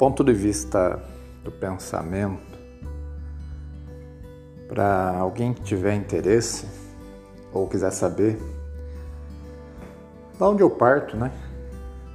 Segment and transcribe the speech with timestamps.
[0.00, 0.98] ponto de vista
[1.44, 2.58] do pensamento,
[4.66, 6.66] para alguém que tiver interesse
[7.52, 8.38] ou quiser saber
[10.38, 11.30] da onde eu parto, né,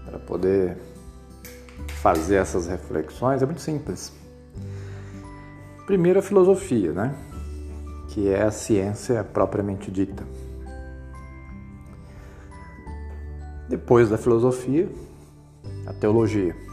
[0.04, 0.80] para poder
[2.02, 4.12] fazer essas reflexões, é muito simples.
[5.86, 7.16] Primeiro a filosofia, né,
[8.10, 10.24] que é a ciência propriamente dita.
[13.70, 14.90] Depois da filosofia,
[15.86, 16.66] a teologia.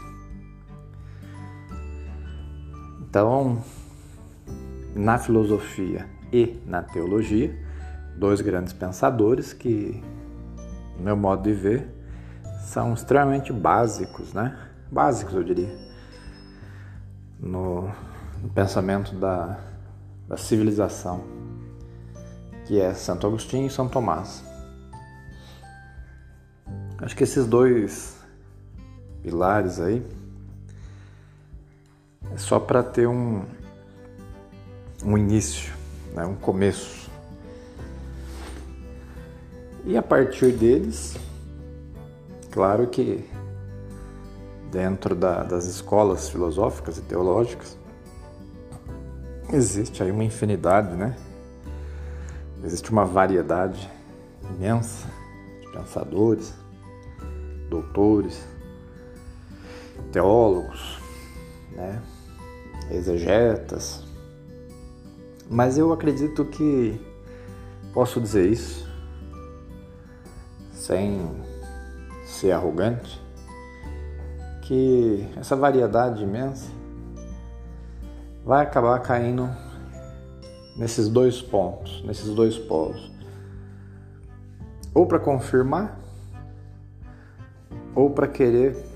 [3.13, 3.63] Então,
[4.95, 7.55] na filosofia e na teologia,
[8.17, 10.03] dois grandes pensadores que,
[10.97, 11.87] no meu modo de ver,
[12.63, 14.57] são extremamente básicos, né?
[14.91, 15.69] Básicos, eu diria,
[17.39, 17.83] no,
[18.41, 19.59] no pensamento da,
[20.27, 21.23] da civilização,
[22.65, 24.43] que é Santo Agostinho e São Tomás.
[26.97, 28.17] Acho que esses dois
[29.21, 30.03] pilares aí
[32.33, 33.43] é só para ter um,
[35.05, 35.73] um início,
[36.13, 37.09] né, um começo.
[39.85, 41.15] E a partir deles,
[42.49, 43.29] claro que
[44.71, 47.77] dentro da, das escolas filosóficas e teológicas,
[49.51, 51.15] existe aí uma infinidade, né?
[52.63, 53.87] Existe uma variedade
[54.55, 55.05] imensa
[55.61, 56.53] de pensadores,
[57.69, 58.41] doutores,
[60.11, 60.97] teólogos,
[61.73, 62.01] né?
[62.91, 64.03] Exegetas.
[65.49, 66.99] Mas eu acredito que
[67.93, 68.87] posso dizer isso
[70.71, 71.29] sem
[72.25, 73.21] ser arrogante,
[74.63, 76.69] que essa variedade imensa
[78.43, 79.49] vai acabar caindo
[80.75, 83.11] nesses dois pontos, nesses dois polos.
[84.93, 85.99] Ou para confirmar,
[87.95, 88.92] ou para querer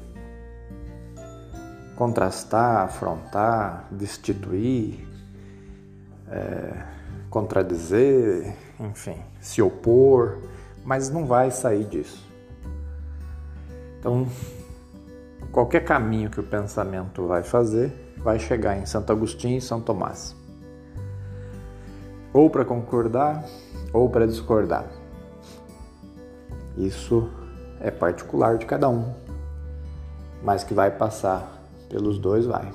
[1.97, 5.05] contrastar, afrontar, destituir,
[6.29, 6.83] é,
[7.27, 10.37] contradizer, enfim, se opor,
[10.85, 12.23] mas não vai sair disso.
[13.99, 14.27] Então,
[15.51, 20.35] qualquer caminho que o pensamento vai fazer, vai chegar em Santo Agostinho e São Tomás.
[22.31, 23.43] Ou para concordar,
[23.91, 24.85] ou para discordar.
[26.77, 27.27] Isso
[27.79, 29.15] é particular de cada um,
[30.43, 31.56] mas que vai passar
[31.89, 32.71] pelos dois vai.